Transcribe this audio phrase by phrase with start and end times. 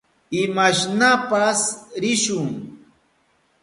[0.41, 1.61] Imashnapas
[2.01, 2.49] rishun.